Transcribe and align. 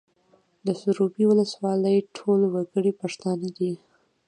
د 0.65 0.67
سروبي 0.81 1.23
ولسوالۍ 1.27 1.97
ټول 2.17 2.39
وګړي 2.53 2.91
پښتانه 3.01 3.47
دي 3.57 3.73